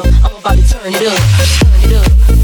I'm 0.00 0.36
about 0.36 0.56
to 0.56 0.68
turn 0.68 0.94
it 0.94 1.06
up. 1.06 1.18
Turn 1.58 1.90
it 1.90 2.30
up. 2.30 2.37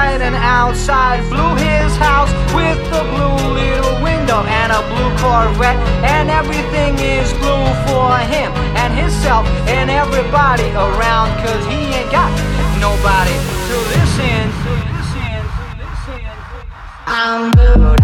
inside 0.00 0.22
and 0.22 0.34
outside. 0.34 1.20
Blew 1.28 1.54
his 1.56 1.96
house 1.96 2.32
with 2.54 2.78
a 2.92 3.02
blue 3.12 3.54
little 3.54 4.02
window 4.02 4.42
and 4.44 4.72
a 4.72 4.80
blue 4.88 5.10
Corvette. 5.20 5.76
And 6.04 6.30
everything 6.30 6.98
is 6.98 7.32
blue 7.34 7.66
for 7.86 8.16
him 8.32 8.52
and 8.80 8.92
himself 8.94 9.46
and 9.68 9.90
everybody 9.90 10.68
around. 10.72 11.28
Cause 11.44 11.64
he 11.66 11.92
ain't 11.98 12.10
got 12.10 12.30
nobody 12.80 13.36
to 13.68 13.76
listen. 13.92 14.46
To 14.64 14.72
listen, 14.72 15.42
to 15.54 15.66
listen, 15.68 16.08
to 16.08 16.14
listen. 16.14 16.66
I'm 17.06 17.50
blue. 17.52 17.99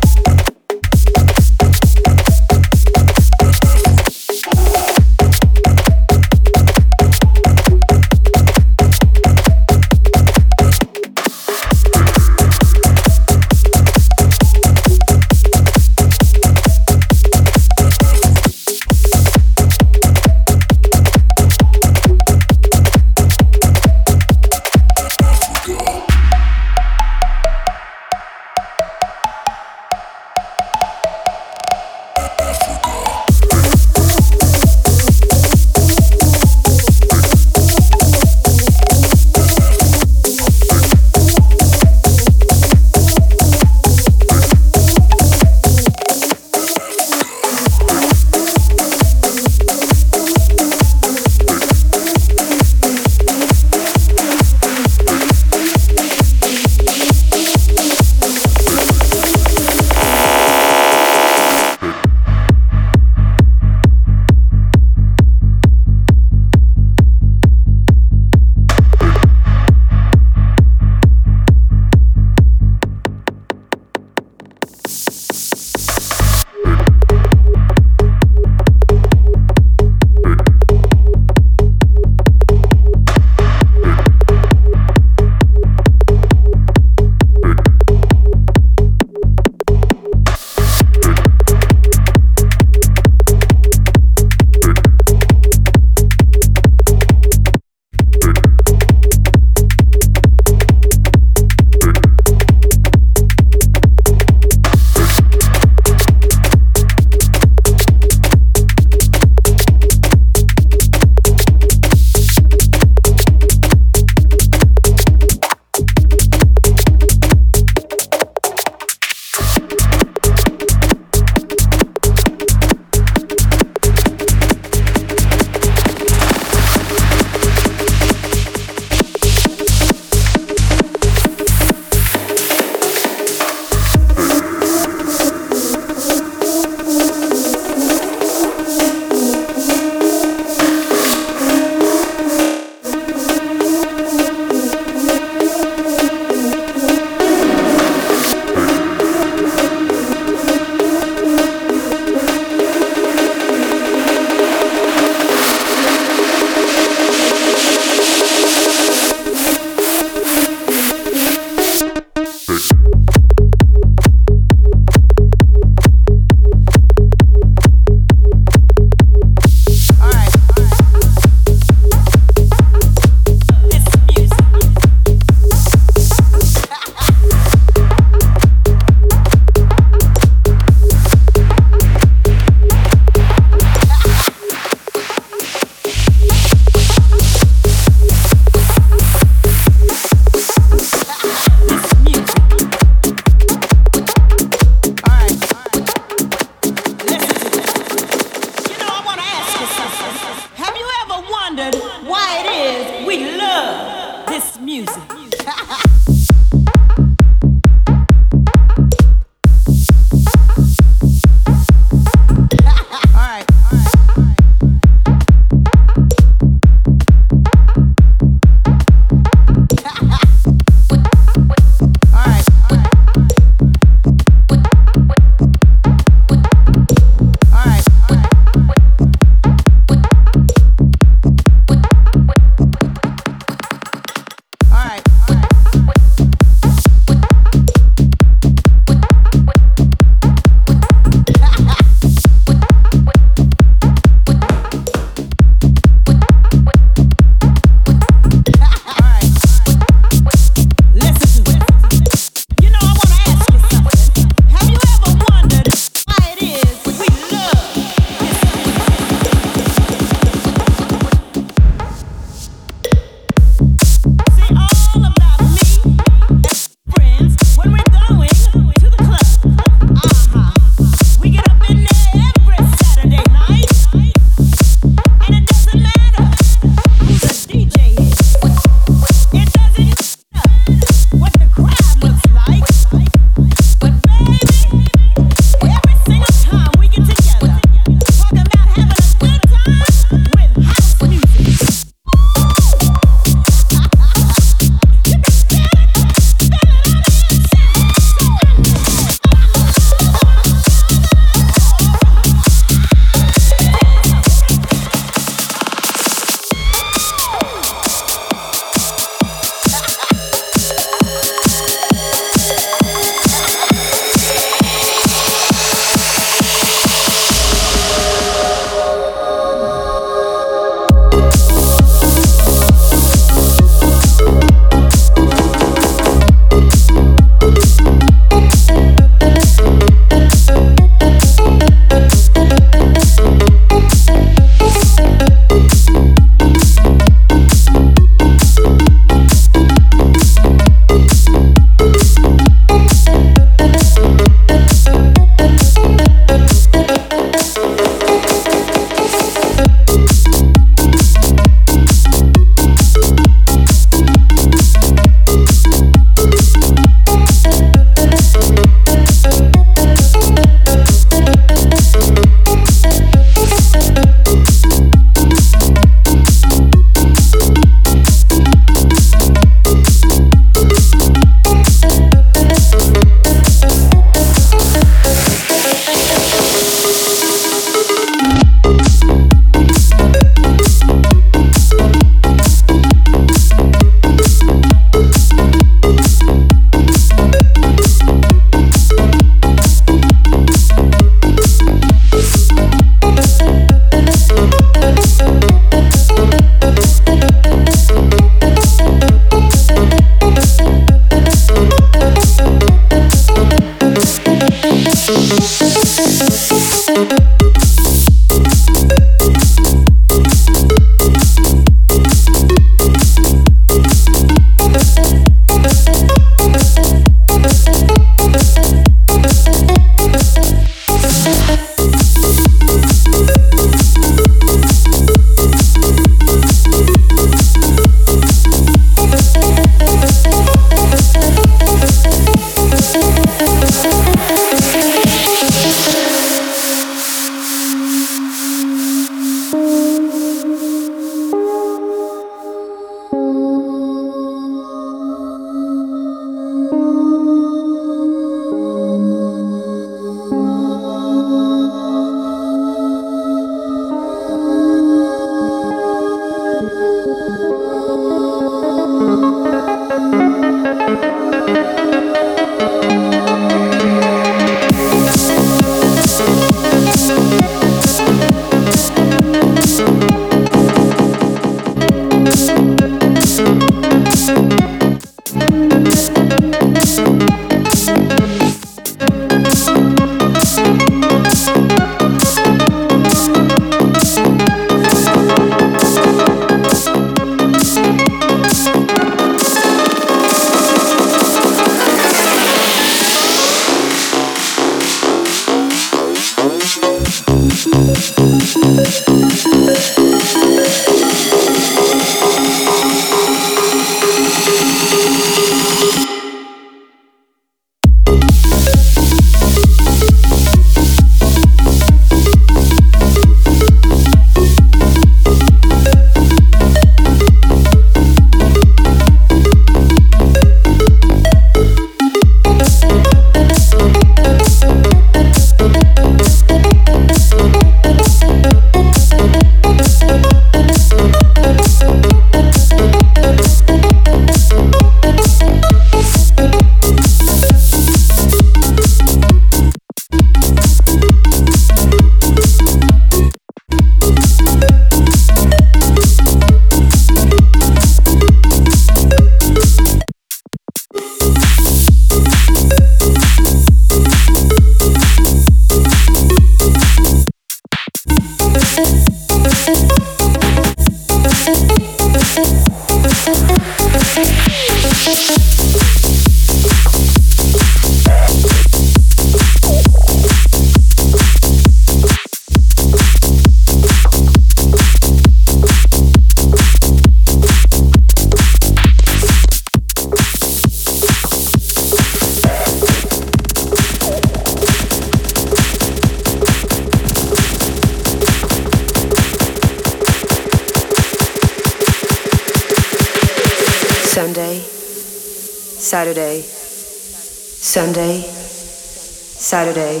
Sunday, 597.78 598.22
Saturday, 598.22 600.00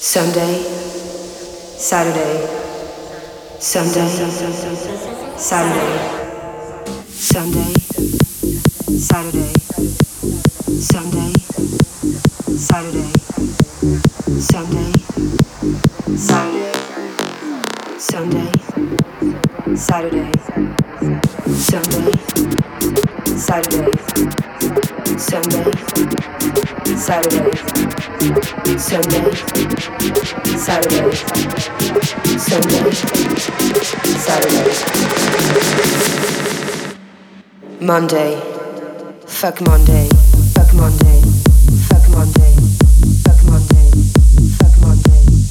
Sunday, 0.00 0.58
Saturday, 1.78 2.34
Sunday, 3.60 4.08
Saturday, 5.38 5.98
Sunday, 7.06 7.74
Saturday, 8.98 9.52
Sunday, 10.80 11.32
Saturday, 12.58 13.12
Sunday, 14.40 14.92
Saturday, 16.16 16.87
Sunday, 17.98 18.52
Saturday, 19.74 20.30
Sunday, 21.48 22.12
Saturday. 23.36 23.92
Sunday, 25.18 25.72
Saturday, 26.96 27.50
Sunday, 28.78 29.34
Saturday, 30.56 31.12
Sunday, 32.38 32.92
Saturday. 34.14 34.72
Monday, 37.80 38.40
fuck 39.26 39.60
Monday, 39.60 40.08
fuck 40.54 40.72
Monday, 40.74 41.20
fuck 41.88 42.08
Monday, 42.10 42.54
fuck 43.24 43.40
Monday, 43.44 43.90
fuck 44.56 44.74
Monday, 44.80 45.47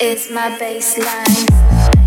is 0.00 0.30
my 0.30 0.48
baseline. 0.58 1.99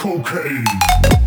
cocaine. 0.00 1.19